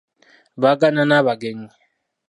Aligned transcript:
Bagaana 0.61 1.03
n'abagenyi 1.09 1.69